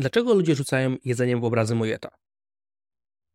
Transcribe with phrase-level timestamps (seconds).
[0.00, 2.08] Dlaczego ludzie rzucają jedzeniem w obrazy Mojeta?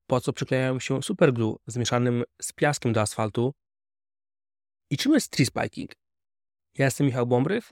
[0.08, 3.53] Po co przyklejają się superglue zmieszanym z piaskiem do asfaltu?
[4.90, 5.92] I czym jest tree spiking?
[6.78, 7.72] Ja jestem Michał Bombrych,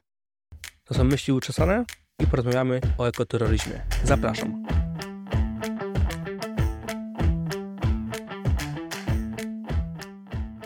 [0.83, 1.85] to są myśli uczesane
[2.19, 3.85] i porozmawiamy o ekoterroryzmie.
[4.03, 4.65] Zapraszam.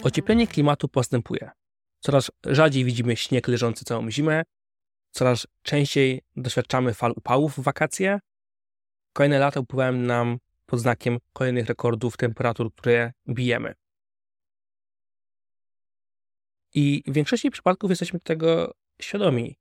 [0.04, 1.52] Ocieplenie klimatu postępuje.
[2.00, 4.44] Coraz rzadziej widzimy śnieg leżący całą zimę,
[5.18, 8.20] coraz częściej doświadczamy fal upałów w wakacje.
[9.13, 13.73] Kolejne lata upływają nam pod znakiem kolejnych rekordów temperatur, które bijemy.
[16.73, 19.57] I w większości przypadków jesteśmy tego świadomi.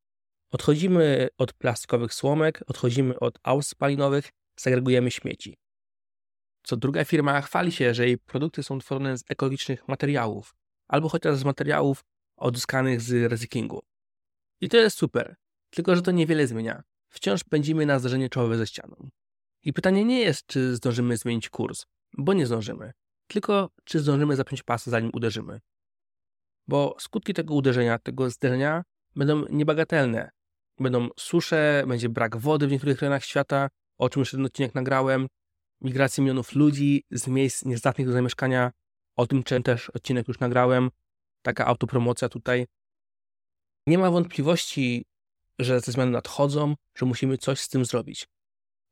[0.51, 5.59] Odchodzimy od plastikowych słomek, odchodzimy od aut spalinowych, segregujemy śmieci.
[6.63, 10.55] Co druga firma chwali się, że jej produkty są tworzone z ekologicznych materiałów,
[10.89, 12.05] albo chociaż z materiałów
[12.37, 13.83] odzyskanych z recyklingu.
[14.61, 15.37] I to jest super,
[15.71, 16.83] tylko że to niewiele zmienia.
[17.09, 19.09] Wciąż pędzimy na zdarzenie czołowe ze ścianą.
[19.63, 21.87] I pytanie nie jest, czy zdążymy zmienić kurs,
[22.19, 22.93] bo nie zdążymy,
[23.27, 25.61] tylko czy zdążymy zapiąć pasy, zanim uderzymy.
[26.69, 28.83] Bo skutki tego uderzenia, tego zderzenia
[29.17, 30.31] będą niebagatelne.
[30.79, 35.27] Będą susze, będzie brak wody w niektórych rejonach świata, o czym już ten odcinek nagrałem,
[35.81, 38.73] migracji milionów ludzi z miejsc niezdatnych do zamieszkania,
[39.17, 40.91] o tym też odcinek już nagrałem,
[41.43, 42.67] taka autopromocja tutaj.
[43.87, 45.05] Nie ma wątpliwości,
[45.59, 48.29] że te zmiany nadchodzą, że musimy coś z tym zrobić.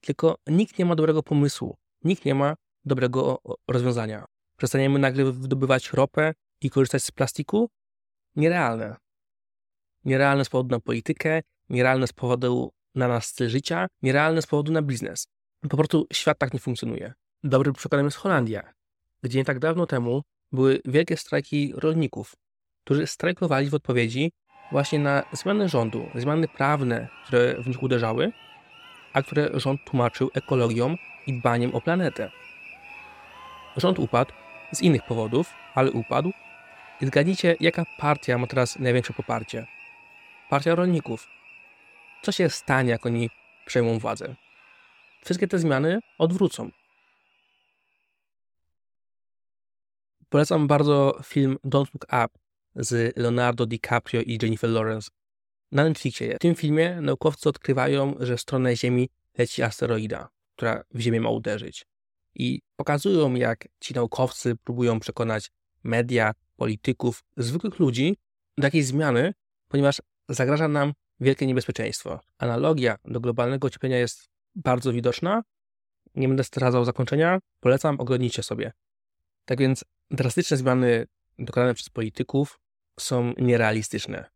[0.01, 4.25] Tylko nikt nie ma dobrego pomysłu, nikt nie ma dobrego rozwiązania.
[4.57, 7.71] Przestaniemy nagle wydobywać ropę i korzystać z plastiku?
[8.37, 8.97] Nierealne.
[10.05, 14.73] Nierealne z powodu na politykę, nierealne z powodu na nasz styl życia, nierealne z powodu
[14.73, 15.27] na biznes.
[15.71, 17.13] Po prostu świat tak nie funkcjonuje.
[17.45, 18.73] Dobrym przykładem jest Holandia,
[19.23, 22.37] gdzie nie tak dawno temu były wielkie strajki rolników,
[22.85, 24.33] którzy strajkowali w odpowiedzi
[24.73, 28.33] właśnie na zmiany rządu, zmiany prawne, które w nich uderzały,
[29.13, 32.31] a które rząd tłumaczył ekologią i dbaniem o planetę.
[33.77, 34.33] Rząd upadł
[34.73, 36.33] z innych powodów, ale upadł.
[37.01, 39.67] I zgadnijcie, jaka partia ma teraz największe poparcie?
[40.51, 41.27] Partia rolników.
[42.23, 43.31] Co się stanie, jak oni
[43.67, 44.35] przejmą władzę?
[45.25, 46.71] Wszystkie te zmiany odwrócą.
[50.29, 52.44] Polecam bardzo film Don't Look Up
[52.77, 55.11] z Leonardo DiCaprio i Jennifer Lawrence
[55.73, 56.37] na Netflixie.
[56.37, 59.09] W tym filmie naukowcy odkrywają, że w stronę Ziemi
[59.39, 61.87] leci asteroida, która w Ziemię ma uderzyć.
[62.35, 65.51] I pokazują, jak ci naukowcy próbują przekonać
[65.85, 68.17] media, polityków, zwykłych ludzi
[68.59, 69.35] do jakiejś zmiany,
[69.69, 72.21] ponieważ zagraża nam wielkie niebezpieczeństwo.
[72.39, 75.43] Analogia do globalnego ocieplenia jest bardzo widoczna.
[76.15, 78.73] Nie będę zdradzał zakończenia, polecam, oglądnijcie sobie.
[79.45, 81.07] Tak więc drastyczne zmiany
[81.39, 82.61] dokonane przez polityków
[83.01, 84.31] są nierealistyczne.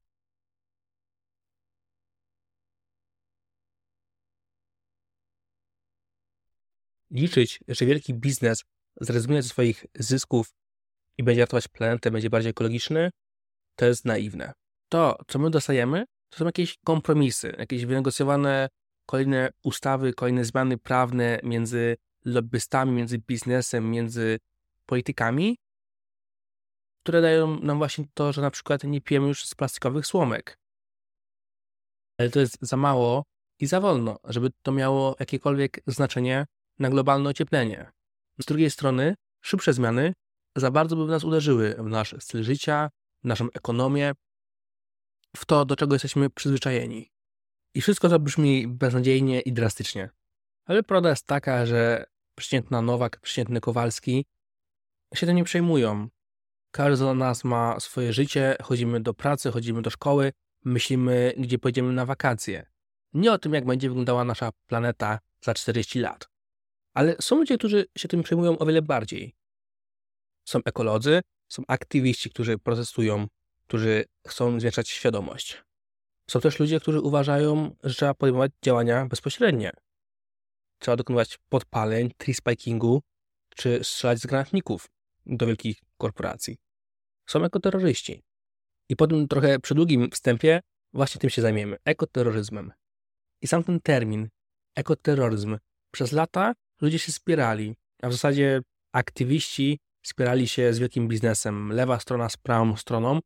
[7.10, 8.64] Liczyć, że wielki biznes
[9.00, 10.52] zrezygnuje ze swoich zysków
[11.18, 13.10] i będzie ratować planetę, będzie bardziej ekologiczny,
[13.76, 14.52] to jest naiwne.
[14.88, 18.68] To, co my dostajemy, to są jakieś kompromisy, jakieś wynegocjowane
[19.06, 24.38] kolejne ustawy, kolejne zmiany prawne między lobbystami, między biznesem, między
[24.86, 25.58] politykami,
[27.08, 30.58] które dają nam właśnie to, że na przykład nie pijemy już z plastikowych słomek.
[32.18, 33.24] Ale to jest za mało
[33.60, 36.46] i za wolno, żeby to miało jakiekolwiek znaczenie
[36.78, 37.92] na globalne ocieplenie.
[38.40, 39.14] Z drugiej strony,
[39.44, 40.12] szybsze zmiany
[40.56, 42.90] za bardzo by w nas uderzyły w nasz styl życia,
[43.24, 44.12] w naszą ekonomię,
[45.36, 47.10] w to, do czego jesteśmy przyzwyczajeni.
[47.74, 50.10] I wszystko to brzmi beznadziejnie i drastycznie.
[50.64, 52.04] Ale prawda jest taka, że
[52.34, 54.24] przeciętna Nowak, przeciętny Kowalski
[55.14, 56.08] się tym nie przejmują.
[56.78, 60.32] Każdy z nas ma swoje życie, chodzimy do pracy, chodzimy do szkoły,
[60.64, 62.66] myślimy, gdzie pojedziemy na wakacje.
[63.14, 66.28] Nie o tym, jak będzie wyglądała nasza planeta za 40 lat.
[66.94, 69.34] Ale są ludzie, którzy się tym przejmują o wiele bardziej.
[70.44, 73.26] Są ekolodzy, są aktywiści, którzy protestują,
[73.66, 75.62] którzy chcą zwiększać świadomość.
[76.30, 79.70] Są też ludzie, którzy uważają, że trzeba podejmować działania bezpośrednie.
[80.78, 83.02] Trzeba dokonywać podpaleń, tree spikingu,
[83.56, 84.90] czy strzelać z granatników
[85.26, 86.67] do wielkich korporacji.
[87.28, 88.22] Są ekoterroryści.
[88.88, 90.60] I po tym trochę przedługim wstępie
[90.92, 92.72] właśnie tym się zajmiemy ekoterroryzmem.
[93.42, 94.28] I sam ten termin,
[94.76, 95.58] ekoterroryzm,
[95.90, 98.60] przez lata ludzie się spierali, a w zasadzie
[98.92, 103.20] aktywiści spierali się z wielkim biznesem, lewa strona z prawą stroną,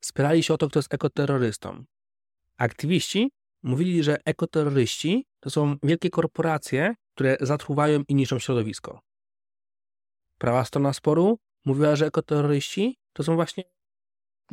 [0.00, 1.84] spierali się o to, kto jest ekoterrorystą.
[2.56, 3.30] Aktywiści
[3.62, 9.00] mówili, że ekoterroryści to są wielkie korporacje, które zatruwają i niszczą środowisko.
[10.38, 13.64] Prawa strona sporu mówiła, że ekoterroryści to są właśnie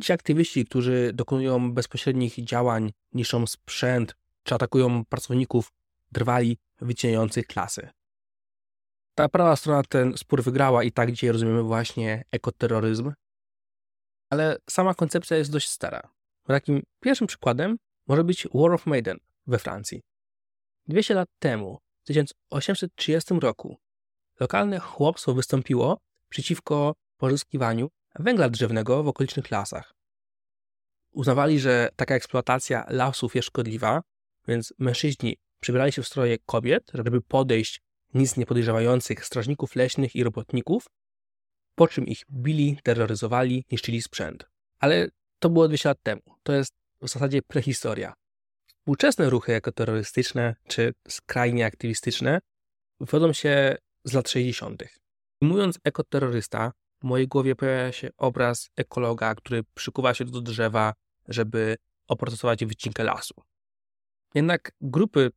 [0.02, 5.72] ci aktywiści, którzy dokonują bezpośrednich działań, niszczą sprzęt, czy atakują pracowników,
[6.12, 7.88] drwali wycinających klasy.
[9.14, 13.12] Ta prawa strona ten spór wygrała i tak dzisiaj rozumiemy właśnie ekoterroryzm,
[14.30, 16.12] ale sama koncepcja jest dość stara.
[16.46, 17.76] Takim pierwszym przykładem
[18.06, 20.02] może być War of Maiden we Francji.
[20.88, 23.76] 200 lat temu, w 1830 roku,
[24.40, 25.98] lokalne chłopstwo wystąpiło
[26.32, 29.94] przeciwko pozyskiwaniu węgla drzewnego w okolicznych lasach.
[31.10, 34.02] Uznawali, że taka eksploatacja lasów jest szkodliwa,
[34.48, 37.80] więc mężczyźni przybierali się w stroje kobiet, żeby podejść
[38.14, 40.86] nic nie podejrzewających strażników leśnych i robotników,
[41.74, 44.44] po czym ich bili, terroryzowali, niszczyli sprzęt.
[44.78, 45.08] Ale
[45.38, 46.22] to było 200 lat temu.
[46.42, 48.14] To jest w zasadzie prehistoria.
[48.66, 52.40] Współczesne ruchy ekoterrorystyczne czy skrajnie aktywistyczne
[53.00, 55.01] wywodzą się z lat 60.
[55.42, 60.94] Mówiąc ekoterrorysta, w mojej głowie pojawia się obraz ekologa, który przykuwa się do drzewa,
[61.28, 61.76] żeby
[62.08, 63.34] oprocesować wycinkę lasu.
[64.34, 65.30] Jednak grupy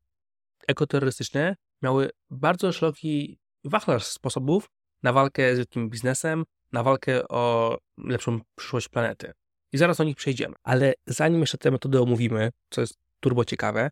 [0.67, 4.69] ekoterrorystyczne miały bardzo szeroki wachlarz sposobów
[5.03, 9.31] na walkę z wielkim biznesem, na walkę o lepszą przyszłość planety.
[9.71, 10.55] I zaraz o nich przejdziemy.
[10.63, 13.89] Ale zanim jeszcze te metody omówimy, co jest turbo ciekawe,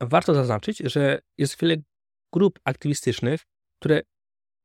[0.00, 1.76] warto zaznaczyć, że jest wiele
[2.32, 3.40] grup aktywistycznych,
[3.80, 4.00] które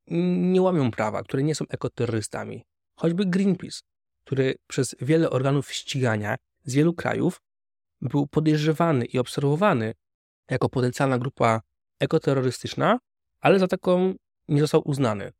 [0.07, 2.63] nie łamią prawa, które nie są ekoterrorystami.
[2.95, 3.79] Choćby Greenpeace,
[4.25, 7.41] który przez wiele organów ścigania z wielu krajów
[8.01, 9.93] był podejrzewany i obserwowany
[10.49, 11.61] jako potencjalna grupa
[11.99, 12.99] ekoterrorystyczna,
[13.39, 14.13] ale za taką
[14.47, 15.31] nie został uznany.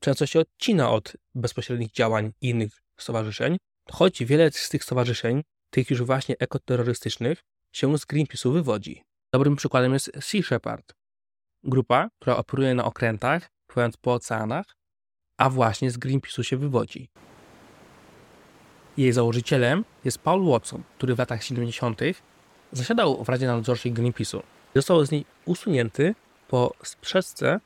[0.00, 3.56] Często się odcina od bezpośrednich działań innych stowarzyszeń,
[3.90, 7.42] choć wiele z tych stowarzyszeń, tych już właśnie ekoterrorystycznych,
[7.72, 9.02] się z Greenpeace'u wywodzi.
[9.32, 10.94] Dobrym przykładem jest Sea Shepherd,
[11.64, 14.66] grupa, która operuje na okrętach, pływając po oceanach,
[15.38, 17.08] a właśnie z Greenpeace'u się wywodzi.
[18.96, 22.00] Jej założycielem jest Paul Watson, który w latach 70.
[22.72, 24.42] zasiadał w Radzie Nadzorczej Greenpeace'u.
[24.74, 26.14] Został z niej usunięty
[26.48, 27.60] po sprzeczce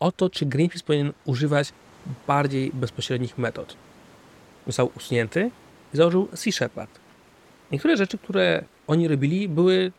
[0.00, 1.72] o to, czy Greenpeace powinien używać
[2.26, 3.76] bardziej bezpośrednich metod.
[4.66, 5.50] Został usunięty
[5.94, 7.00] i założył Sea Shepherd.
[7.72, 9.92] Niektóre rzeczy, które oni robili, były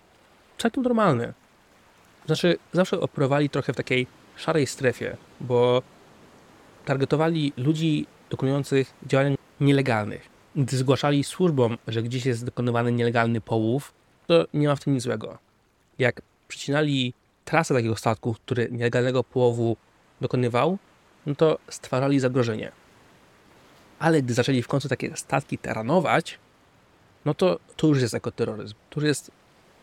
[0.57, 1.33] całkiem normalne.
[2.27, 5.81] Znaczy, zawsze operowali trochę w takiej szarej strefie, bo
[6.85, 10.29] targetowali ludzi dokonujących działań nielegalnych.
[10.55, 13.93] Gdy zgłaszali służbom, że gdzieś jest dokonywany nielegalny połów,
[14.27, 15.37] to nie ma w tym nic złego.
[15.99, 17.13] Jak przycinali
[17.45, 19.77] trasę takiego statku, który nielegalnego połowu
[20.21, 20.77] dokonywał,
[21.25, 22.71] no to stwarzali zagrożenie.
[23.99, 26.39] Ale gdy zaczęli w końcu takie statki taranować,
[27.25, 28.75] no to to już jest ekoterroryzm.
[28.89, 29.31] To już jest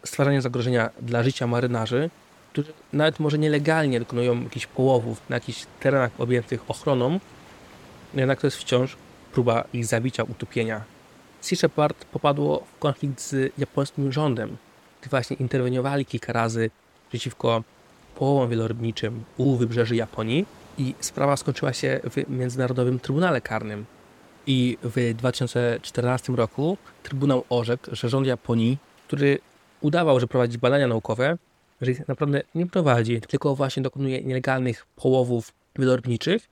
[0.05, 2.11] stwarzanie zagrożenia dla życia marynarzy,
[2.55, 7.11] którzy nawet może nielegalnie dokonują jakichś połowów na jakichś terenach objętych ochroną,
[8.15, 8.97] no jednak to jest wciąż
[9.33, 10.85] próba ich zabicia, utopienia.
[11.41, 14.57] Sea Shepherd popadło w konflikt z japońskim rządem,
[15.01, 16.71] gdy właśnie interweniowali kilka razy
[17.09, 17.63] przeciwko
[18.15, 20.47] połowom wielorybniczym u wybrzeży Japonii
[20.79, 23.85] i sprawa skończyła się w Międzynarodowym Trybunale Karnym.
[24.47, 29.39] I w 2014 roku Trybunał orzekł, że rząd Japonii, który
[29.81, 31.39] udawał, że prowadzi badania naukowe,
[31.85, 36.49] że ich naprawdę nie prowadzi, tylko właśnie dokonuje nielegalnych połowów wielorybniczych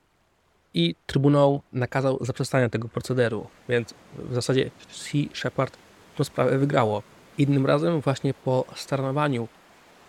[0.73, 5.77] i Trybunał nakazał zaprzestania tego procederu, więc w zasadzie Sea Shepherd
[6.17, 7.03] tę sprawę wygrało.
[7.37, 9.47] Innym razem właśnie po starnowaniu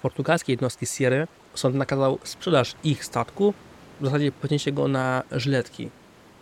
[0.03, 3.55] portugalskiej jednostki Sierra sąd nakazał sprzedaż ich statku,
[4.01, 5.91] w zasadzie pocięcie go na żyletki.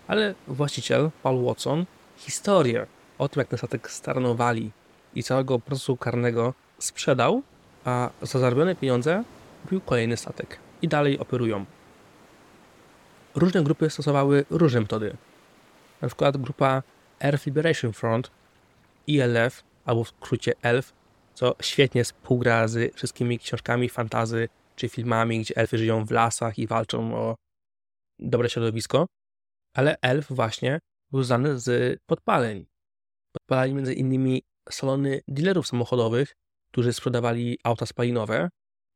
[0.08, 1.86] Ale właściciel, Paul Watson,
[2.16, 2.86] historię
[3.18, 4.70] o tym, jak ten statek starnowali
[5.14, 7.42] i całego procesu karnego sprzedał
[7.84, 9.24] a za zarobione pieniądze
[9.62, 11.64] kupił kolejny statek i dalej operują.
[13.34, 15.16] Różne grupy stosowały różne metody.
[16.02, 16.82] Na przykład grupa
[17.20, 18.30] Earth Liberation Front,
[19.08, 20.92] ELF, albo w skrócie ELF,
[21.34, 26.66] co świetnie współgra z wszystkimi książkami fantazy czy filmami, gdzie elfy żyją w lasach i
[26.66, 27.34] walczą o
[28.18, 29.06] dobre środowisko.
[29.76, 30.78] Ale elf właśnie
[31.10, 32.66] był znany z podpaleń.
[33.32, 36.32] Podpalali między innymi salony dealerów samochodowych
[36.72, 38.48] którzy sprzedawali auta spalinowe,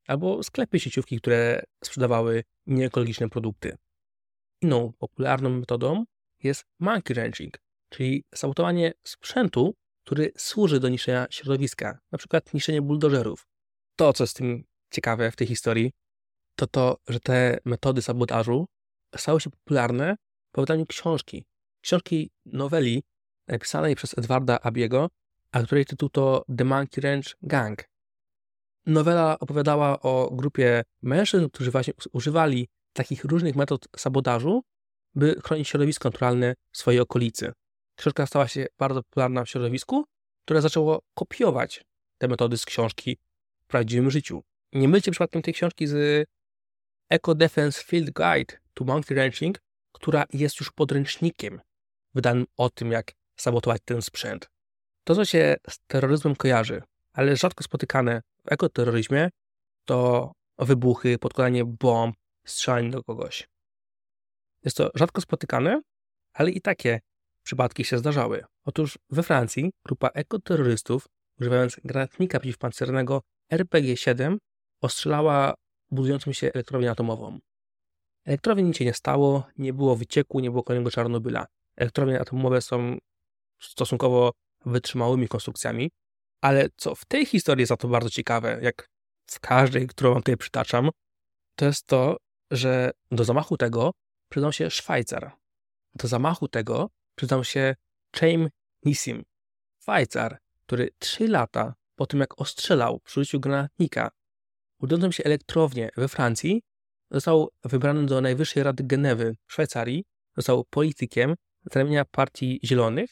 [0.07, 3.77] albo sklepy sieciówki, które sprzedawały nieekologiczne produkty.
[4.63, 6.05] Inną popularną metodą
[6.43, 9.75] jest monkey wrenching, czyli sabotowanie sprzętu,
[10.07, 13.47] który służy do niszczenia środowiska, przykład niszczenie buldożerów.
[13.97, 15.93] To, co jest tym ciekawe w tej historii,
[16.57, 18.67] to to, że te metody sabotażu
[19.17, 20.17] stały się popularne
[20.53, 21.45] po wydaniu książki.
[21.81, 23.03] Książki noweli
[23.49, 25.09] napisanej przez Edwarda Abiego,
[25.57, 27.85] a której tytuł to The Monkey Ranch Gang.
[28.87, 34.63] Nowela opowiadała o grupie mężczyzn, którzy właśnie używali takich różnych metod sabotażu,
[35.15, 37.53] by chronić środowisko naturalne w swojej okolicy.
[37.97, 40.05] Książka stała się bardzo popularna w środowisku,
[40.45, 41.85] które zaczęło kopiować
[42.19, 43.19] te metody z książki
[43.65, 44.43] w prawdziwym życiu.
[44.73, 46.29] Nie mylcie przypadkiem tej książki z
[47.11, 49.59] Eco Defense Field Guide to Monkey Ranching,
[49.93, 51.61] która jest już podręcznikiem
[52.15, 54.56] wydanym o tym, jak sabotować ten sprzęt.
[55.07, 56.83] To, co się z terroryzmem kojarzy,
[57.13, 59.31] ale rzadko spotykane w ekoterroryzmie,
[59.85, 63.49] to wybuchy, podkładanie bomb, strzelanie do kogoś.
[64.65, 65.83] Jest to rzadko spotykane,
[66.33, 67.01] ale i takie
[67.43, 68.45] przypadki się zdarzały.
[68.65, 71.07] Otóż we Francji grupa ekoterrorystów,
[71.41, 73.23] używając granatnika przeciwpancernego
[73.53, 74.37] RPG-7,
[74.81, 75.55] ostrzelała
[75.91, 77.39] budującą się elektrownię atomową.
[78.25, 81.47] Elektrowni nic się nie stało, nie było wycieku, nie było kolejnego Czarnobyla.
[81.77, 82.99] Elektrownie atomowe są
[83.61, 84.33] stosunkowo
[84.67, 85.91] wytrzymałymi konstrukcjami,
[86.41, 88.89] ale co w tej historii jest za to bardzo ciekawe, jak
[89.31, 90.91] w każdej, którą wam tutaj przytaczam,
[91.57, 92.17] to jest to,
[92.51, 93.91] że do zamachu tego
[94.29, 95.33] przydał się Szwajcar.
[95.95, 97.75] Do zamachu tego przydał się
[98.17, 98.49] Chaim
[98.85, 99.23] Nissim,
[99.83, 104.11] Szwajcar, który trzy lata po tym, jak ostrzelał przy użyciu granatnika
[104.81, 106.63] budzącą się elektrownię we Francji,
[107.11, 110.05] został wybrany do Najwyższej Rady Genewy w Szwajcarii,
[110.37, 111.35] został politykiem
[111.73, 113.11] z ramienia Partii Zielonych,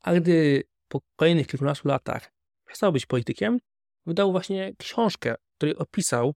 [0.00, 2.32] a gdy po kolejnych kilkunastu latach
[2.66, 3.60] przestał być politykiem,
[4.06, 6.34] wydał właśnie książkę, w której opisał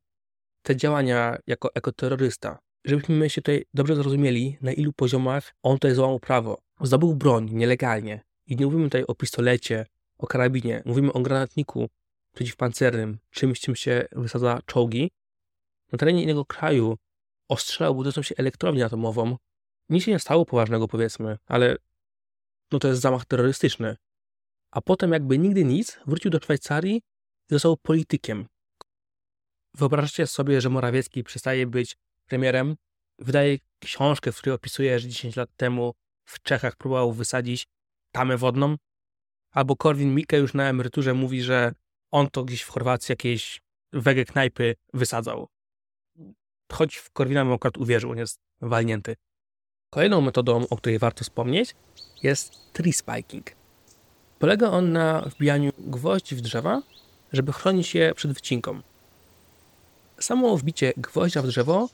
[0.62, 2.58] te działania jako ekoterrorysta.
[2.84, 6.58] Żebyśmy się tutaj dobrze zrozumieli, na ilu poziomach on tutaj złamał prawo.
[6.80, 8.20] Zdobył broń nielegalnie.
[8.46, 9.86] I nie mówimy tutaj o pistolecie,
[10.18, 11.88] o karabinie, mówimy o granatniku
[12.34, 15.10] przeciwpancernym, czymś, czym się wysadza czołgi.
[15.92, 16.96] Na terenie innego kraju
[17.48, 19.36] ostrzelał budującą się elektrownię atomową.
[19.88, 21.76] Nic się nie stało poważnego, powiedzmy, ale
[22.74, 23.96] no to jest zamach terrorystyczny.
[24.70, 26.96] A potem jakby nigdy nic, wrócił do Szwajcarii
[27.50, 28.46] i został politykiem.
[29.74, 32.76] Wyobraźcie sobie, że Morawiecki przestaje być premierem,
[33.18, 37.66] wydaje książkę, w której opisuje, że 10 lat temu w Czechach próbował wysadzić
[38.12, 38.76] tamę wodną,
[39.50, 41.72] albo Korwin Mikke już na emeryturze mówi, że
[42.10, 43.60] on to gdzieś w Chorwacji jakieś
[43.92, 45.48] wege knajpy wysadzał.
[46.72, 49.16] Choć w Korwina bym akurat uwierzył, on jest walnięty.
[49.90, 51.74] Kolejną metodą, o której warto wspomnieć,
[52.24, 53.50] jest tree spiking.
[54.38, 56.82] Polega on na wbijaniu gwoździ w drzewa,
[57.32, 58.80] żeby chronić je przed wycinką.
[60.20, 61.88] Samo wbicie gwoździa w drzewo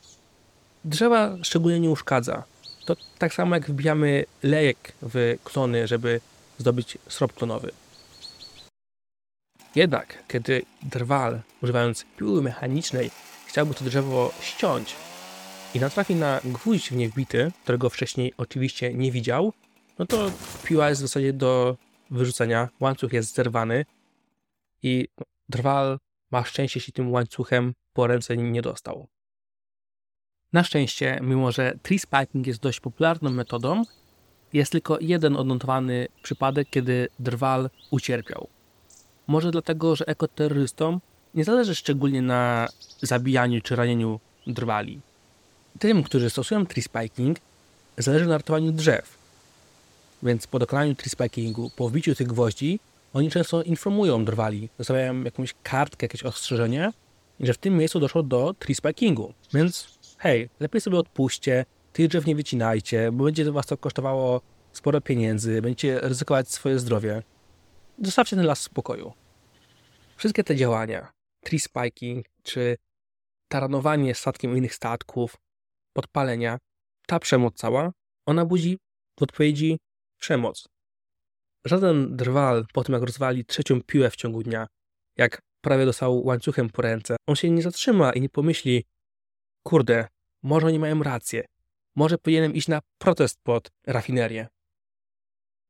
[0.85, 2.45] drzewa szczególnie nie uszkadza.
[2.85, 6.21] To tak samo jak wbijamy lejek w klony, żeby
[6.59, 7.71] zdobyć srop klonowy.
[9.75, 13.11] Jednak, kiedy drwal, używając piły mechanicznej,
[13.47, 14.95] chciałby to drzewo ściąć
[15.75, 19.53] i natrafi na gwóźdź w nie wbity, którego wcześniej oczywiście nie widział,
[20.01, 20.33] no to
[20.65, 21.77] piła jest w zasadzie do
[22.11, 23.85] wyrzucenia, łańcuch jest zerwany
[24.83, 25.09] i
[25.49, 25.99] drwal
[26.31, 29.07] ma szczęście, jeśli tym łańcuchem po ręce nie dostał.
[30.53, 33.83] Na szczęście, mimo że tree spiking jest dość popularną metodą,
[34.53, 38.49] jest tylko jeden odnotowany przypadek, kiedy drwal ucierpiał.
[39.27, 41.01] Może dlatego, że ekoterrorystom
[41.35, 42.69] nie zależy szczególnie na
[43.03, 45.01] zabijaniu czy ranieniu drwali.
[45.79, 47.39] Tym, którzy stosują tree spiking,
[47.99, 49.20] zależy na ratowaniu drzew.
[50.23, 52.81] Więc po dokonaniu tree spikingu, po wbiciu tych gwoździ,
[53.13, 56.93] oni często informują drwali, zostawiają jakąś kartkę, jakieś ostrzeżenie,
[57.41, 59.35] że w tym miejscu doszło do tree spikingu.
[59.55, 64.41] Więc hej, lepiej sobie odpuśćcie, tych drzew nie wycinajcie, bo będzie was to kosztowało
[64.73, 67.23] sporo pieniędzy, będziecie ryzykować swoje zdrowie.
[68.03, 69.13] Zostawcie ten las w spokoju.
[70.17, 71.13] Wszystkie te działania,
[71.45, 72.77] tree spiking, czy
[73.49, 75.37] taranowanie statkiem innych statków,
[75.93, 76.59] podpalenia,
[77.07, 77.93] ta przemoc cała,
[78.27, 78.79] ona budzi
[79.21, 79.79] w odpowiedzi
[80.21, 80.69] przemoc.
[81.65, 84.67] Żaden drwal po tym, jak rozwali trzecią piłę w ciągu dnia,
[85.17, 88.85] jak prawie dostał łańcuchem po ręce, on się nie zatrzyma i nie pomyśli,
[89.63, 90.09] kurde,
[90.43, 91.45] może oni mają rację,
[91.97, 94.49] może powinienem iść na protest pod rafinerię.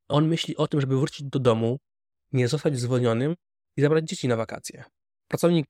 [0.09, 1.79] On myśli o tym, żeby wrócić do domu,
[2.33, 3.35] nie zostać zwolnionym
[3.77, 4.85] i zabrać dzieci na wakacje.
[5.29, 5.67] Pracownik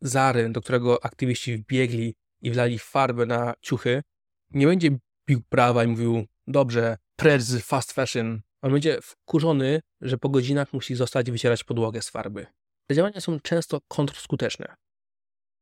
[0.00, 4.02] Zary, do którego aktywiści wbiegli i wlali farbę na ciuchy,
[4.50, 8.40] nie będzie bił prawa i mówił, dobrze, precz z fast fashion.
[8.62, 12.46] On będzie wkurzony, że po godzinach musi zostać wycierać podłogę z farby.
[12.86, 14.76] Te działania są często kontrskuteczne.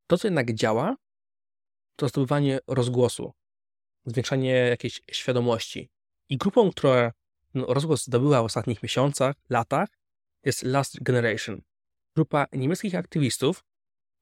[0.07, 0.95] To, co jednak działa,
[1.95, 3.33] to zdobywanie rozgłosu,
[4.05, 5.89] zwiększanie jakiejś świadomości.
[6.29, 7.11] I grupą, która
[7.53, 9.89] no, rozgłos zdobyła w ostatnich miesiącach, latach,
[10.45, 11.61] jest Last Generation.
[12.15, 13.63] Grupa niemieckich aktywistów,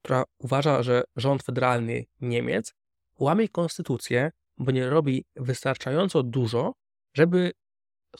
[0.02, 2.74] która uważa, że rząd federalny Niemiec
[3.18, 6.72] łamie konstytucję, bo nie robi wystarczająco dużo,
[7.16, 7.52] żeby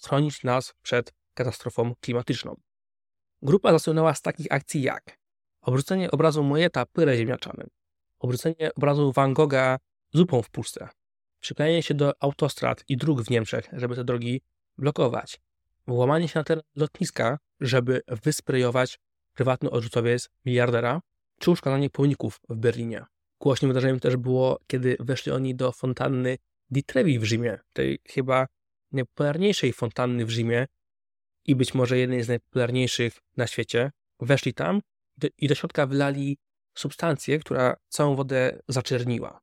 [0.05, 2.57] chronić nas przed katastrofą klimatyczną.
[3.43, 5.19] Grupa zasłynęła z takich akcji jak
[5.61, 7.69] obrzucenie obrazu Mojeta pyrę ziemniaczanym,
[8.19, 9.79] obrzucenie obrazu Van Gogha
[10.13, 10.89] zupą w puszce,
[11.41, 14.41] przyklejenie się do autostrad i dróg w Niemczech, żeby te drogi
[14.79, 15.41] blokować,
[15.87, 18.99] włamanie się na teren lotniska, żeby wysprejować
[19.35, 21.01] prywatny odrzutowiec miliardera,
[21.41, 23.05] czy uszkadzanie pomników w Berlinie.
[23.41, 26.39] Głośnym wydarzeniem też było, kiedy weszli oni do fontanny
[26.71, 28.47] Di Trevi w Rzymie, tej chyba
[28.93, 30.67] najpopularniejszej fontanny w Rzymie
[31.45, 33.91] i być może jednej z najpopularniejszych na świecie.
[34.21, 34.81] Weszli tam
[35.39, 36.39] i do środka wylali
[36.75, 39.41] substancję, która całą wodę zaczerniła,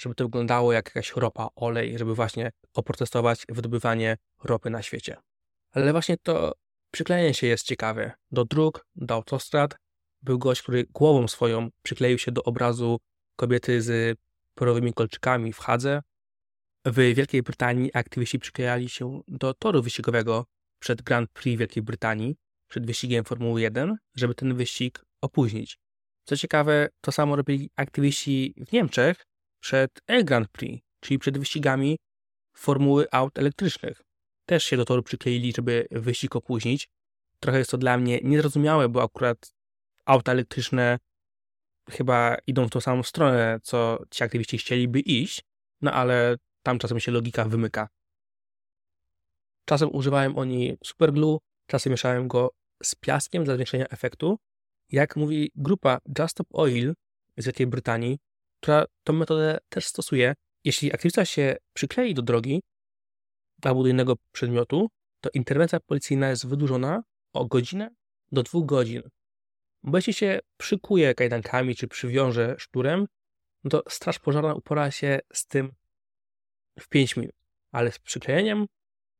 [0.00, 5.16] żeby to wyglądało jak jakaś ropa, olej, żeby właśnie oprotestować wydobywanie ropy na świecie.
[5.72, 6.52] Ale właśnie to
[6.90, 8.12] przyklejenie się jest ciekawe.
[8.30, 9.76] Do dróg, do autostrad
[10.22, 12.98] był gość, który głową swoją przykleił się do obrazu
[13.36, 14.18] kobiety z
[14.54, 16.02] porowymi kolczykami w Hadze.
[16.86, 20.46] W Wielkiej Brytanii aktywiści przyklejali się do toru wyścigowego
[20.78, 22.36] przed Grand Prix Wielkiej Brytanii,
[22.68, 25.78] przed wyścigiem Formuły 1, żeby ten wyścig opóźnić.
[26.24, 29.26] Co ciekawe, to samo robili aktywiści w Niemczech
[29.62, 31.98] przed El Grand Prix, czyli przed wyścigami
[32.56, 34.02] formuły aut elektrycznych.
[34.46, 36.88] Też się do toru przykleili, żeby wyścig opóźnić.
[37.40, 39.52] Trochę jest to dla mnie niezrozumiałe, bo akurat
[40.04, 40.98] auta elektryczne
[41.90, 45.42] chyba idą w tą samą stronę, co ci aktywiści chcieliby iść,
[45.80, 47.88] no ale tam czasem się logika wymyka.
[49.64, 52.50] Czasem używałem oni superglue, czasem mieszałem go
[52.82, 54.38] z piaskiem dla zwiększenia efektu.
[54.88, 56.94] Jak mówi grupa Just Stop Oil
[57.36, 58.18] z Wielkiej Brytanii,
[58.60, 62.62] która tą metodę też stosuje, jeśli aktywista się przyklei do drogi
[63.62, 64.88] albo do innego przedmiotu,
[65.20, 67.02] to interwencja policyjna jest wydłużona
[67.32, 67.90] o godzinę
[68.32, 69.02] do dwóch godzin.
[69.82, 73.06] Bo jeśli się przykuje kajdankami czy przywiąże szturem,
[73.64, 75.72] no to straż pożarna upora się z tym
[76.78, 77.34] w 5 minut,
[77.72, 78.66] ale z przyklejeniem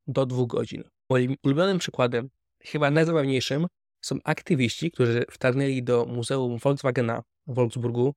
[0.07, 0.83] do 2 godzin.
[1.09, 2.29] Moim ulubionym przykładem,
[2.63, 3.67] chyba najzabawniejszym,
[4.01, 8.13] są aktywiści, którzy wtargnęli do Muzeum Volkswagena w Wolfsburgu,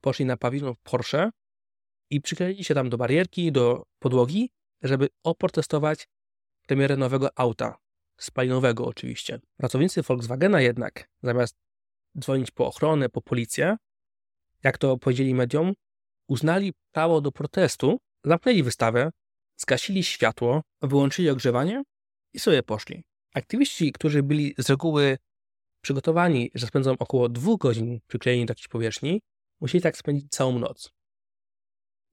[0.00, 1.30] poszli na pawilon Porsche
[2.10, 4.50] i przykleili się tam do barierki, do podłogi,
[4.82, 6.08] żeby oprotestować
[6.66, 7.76] premierę nowego auta,
[8.18, 9.40] spalinowego oczywiście.
[9.56, 11.56] Pracownicy Volkswagena jednak, zamiast
[12.18, 13.76] dzwonić po ochronę, po policję,
[14.64, 15.72] jak to powiedzieli mediom,
[16.28, 17.98] uznali prawo do protestu,
[18.28, 19.10] zamknęli wystawę,
[19.56, 21.82] zgasili światło, wyłączyli ogrzewanie
[22.32, 23.04] i sobie poszli.
[23.34, 25.18] Aktywiści, którzy byli z reguły
[25.80, 29.20] przygotowani, że spędzą około dwóch godzin przyklejeni do jakiejś powierzchni,
[29.60, 30.90] musieli tak spędzić całą noc.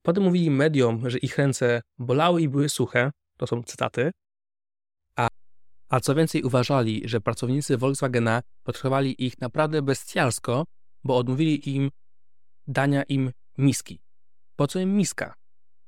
[0.02, 4.12] Potem mówili mediom, że ich ręce bolały i były suche, to są cytaty,
[5.16, 5.28] a,
[5.90, 10.66] a co więcej uważali, że pracownicy Volkswagena potraktowali ich naprawdę bestialsko,
[11.04, 11.90] bo odmówili im
[12.68, 14.00] dania im miski.
[14.56, 15.34] Po co im miska?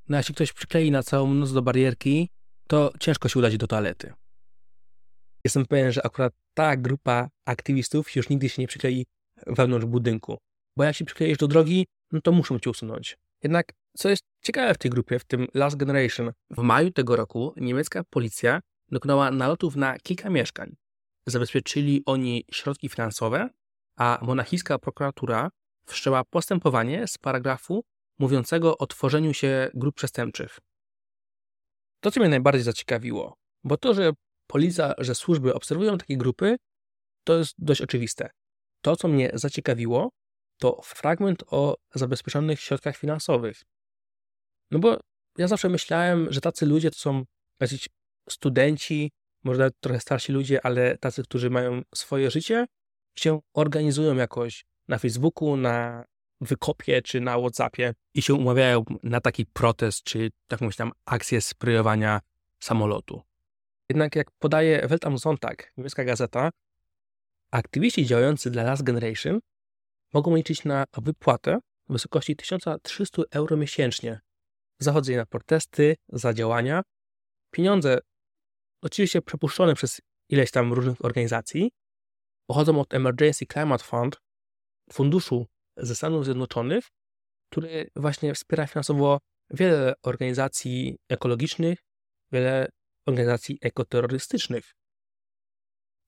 [0.10, 2.30] No jeśli ktoś przyklei na całą noc do barierki,
[2.68, 4.14] to ciężko się udać do toalety.
[5.44, 9.06] Jestem pewien, że akurat ta grupa aktywistów już nigdy się nie przyklei
[9.48, 10.38] wewnątrz budynku,
[10.78, 13.18] bo jak się przykleisz do drogi, no to muszą cię usunąć.
[13.44, 17.54] Jednak co jest ciekawe w tej grupie, w tym Last Generation, w maju tego roku
[17.58, 20.76] niemiecka policja dokonała nalotów na kilka mieszkań.
[21.26, 23.50] Zabezpieczyli oni środki finansowe,
[23.96, 25.50] a monachijska prokuratura
[25.86, 27.84] wszczęła postępowanie z paragrafu
[28.20, 30.60] mówiącego o tworzeniu się grup przestępczych.
[32.00, 34.12] To, co mnie najbardziej zaciekawiło, bo to, że
[34.48, 36.56] policja, że służby obserwują takie grupy,
[37.24, 38.30] to jest dość oczywiste.
[38.82, 40.10] To, co mnie zaciekawiło,
[40.60, 43.62] to fragment o zabezpieczonych środkach finansowych.
[44.72, 45.00] No bo
[45.38, 47.24] ja zawsze myślałem, że tacy ludzie to są
[47.60, 47.90] jacyś
[48.30, 49.12] studenci,
[49.44, 52.66] może nawet trochę starsi ludzie, ale tacy, którzy mają swoje życie,
[53.18, 56.06] się organizują jakoś na Facebooku, na
[56.42, 62.22] Wykopie czy na Whatsappie i się umawiają na taki protest czy jakąś tam akcję sprayowania
[62.60, 63.22] samolotu.
[63.90, 66.50] Jednak jak podaje Welt Sonntag, niemiecka gazeta,
[67.52, 69.40] aktywiści działający dla Last Generation
[70.14, 74.20] mogą liczyć na wypłatę w wysokości 1300 euro miesięcznie
[74.80, 76.82] za na protesty, za działania.
[77.52, 78.00] Pieniądze,
[78.82, 81.72] oczywiście przepuszczone przez ileś tam różnych organizacji,
[82.48, 84.18] pochodzą od Emergency Climate Fund,
[84.94, 85.48] funduszu
[85.78, 86.88] ze Stanów Zjednoczonych,
[87.52, 91.80] który właśnie wspiera finansowo wiele organizacji ekologicznych,
[92.32, 92.70] wiele
[93.06, 94.74] organizacji ekoterrorystycznych.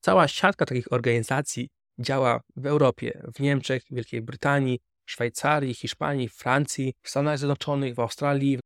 [0.00, 7.10] Cała siatka takich organizacji działa w Europie, w Niemczech, Wielkiej Brytanii, Szwajcarii, Hiszpanii, Francji, w
[7.10, 8.58] Stanach Zjednoczonych, w Australii,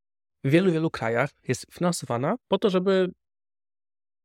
[0.44, 3.10] w wielu, wielu krajach jest finansowana po to, żeby.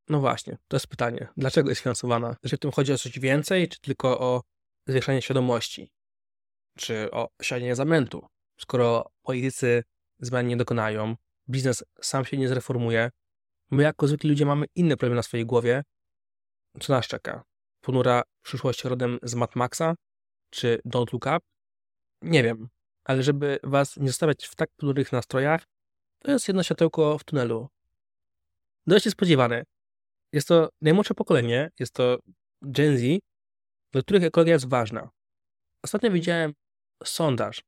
[0.10, 1.28] No właśnie, to jest pytanie.
[1.38, 2.36] Dlaczego jest finansowana?
[2.48, 4.42] Czy w tym chodzi o coś więcej, czy tylko o
[4.88, 5.92] zwiększanie świadomości?
[6.80, 8.28] Czy o sianie zamętu?
[8.60, 9.84] Skoro politycy
[10.20, 11.16] zmian nie dokonają,
[11.50, 13.10] biznes sam się nie zreformuje,
[13.72, 15.84] my jako zwykli ludzie mamy inne problemy na swojej głowie,
[16.80, 17.44] co nas czeka?
[17.82, 19.96] Ponura przyszłość rodem z Mad Maxa?
[20.50, 21.40] Czy Don't Look Up?
[22.22, 22.70] Nie wiem,
[23.04, 25.64] ale żeby was nie zostawiać w tak ponurych nastrojach,
[26.20, 27.68] to jest jedno światełko w tunelu.
[28.88, 29.64] Dość niespodziewane.
[30.34, 32.18] Jest to najmłodsze pokolenie, jest to
[32.62, 33.02] Gen Z,
[33.92, 35.10] dla których ekologia jest ważna.
[35.84, 36.54] Ostatnio widziałem
[37.04, 37.64] sondaż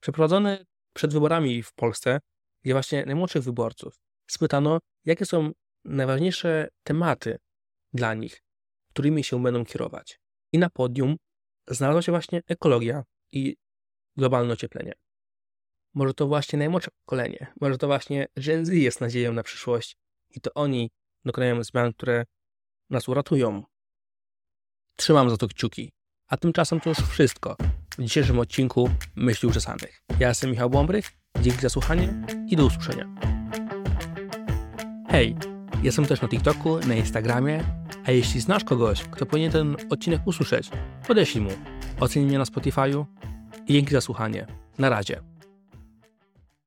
[0.00, 2.20] przeprowadzony przed wyborami w Polsce,
[2.62, 5.52] gdzie właśnie najmłodszych wyborców spytano, jakie są
[5.84, 7.38] najważniejsze tematy
[7.92, 8.42] dla nich,
[8.90, 10.20] którymi się będą kierować.
[10.52, 11.16] I na podium
[11.68, 13.56] znalazła się właśnie ekologia i
[14.16, 14.92] globalne ocieplenie.
[15.94, 19.96] Może to właśnie najmłodsze pokolenie, może to właśnie Gen Z jest nadzieją na przyszłość
[20.30, 20.90] i to oni
[21.24, 22.24] dokonają zmian, które
[22.90, 23.64] nas uratują.
[24.96, 25.92] Trzymam za to kciuki.
[26.26, 27.56] A tymczasem to już wszystko
[27.98, 30.02] w dzisiejszym odcinku Myśli Uczesanych.
[30.20, 32.14] Ja jestem Michał Bąbrych, dzięki za słuchanie
[32.46, 33.14] i do usłyszenia.
[35.08, 35.36] Hej,
[35.82, 37.64] jestem też na TikToku, na Instagramie,
[38.06, 40.70] a jeśli znasz kogoś, kto powinien ten odcinek usłyszeć,
[41.06, 41.50] podeślij mu.
[42.00, 43.04] Oceń mnie na Spotify'u
[43.66, 44.46] i dzięki za słuchanie.
[44.78, 45.33] Na razie.